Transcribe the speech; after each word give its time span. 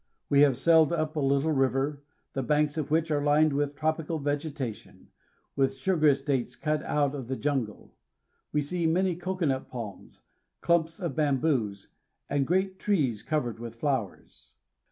We 0.29 0.41
have 0.41 0.57
sailed 0.57 0.91
up 0.91 1.15
a 1.15 1.19
little 1.19 1.51
river, 1.51 2.01
the 2.33 2.41
banks 2.41 2.75
of 2.75 2.89
which 2.89 3.11
are 3.11 3.23
lined 3.23 3.53
with 3.53 3.75
tropical 3.75 4.19
vegetatfon, 4.19 5.09
with 5.55 5.75
sugar 5.75 6.07
estates 6.07 6.55
cut 6.55 6.81
out 6.81 7.13
of 7.13 7.27
the 7.27 7.35
jun 7.35 7.65
gle. 7.65 7.93
We 8.51 8.63
see 8.63 8.87
many 8.87 9.15
cocoanut 9.15 9.67
palms, 9.67 10.21
clumps 10.59 10.99
of 10.99 11.15
bamboos, 11.15 11.89
and 12.27 12.47
great 12.47 12.79
trees 12.79 13.21
covered 13.21 13.59
with 13.59 13.75
flowers. 13.75 14.49